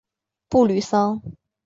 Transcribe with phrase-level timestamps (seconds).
[0.49, 1.21] 布吕桑。